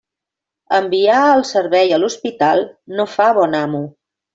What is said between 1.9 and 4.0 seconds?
a l'hospital no fa bon amo.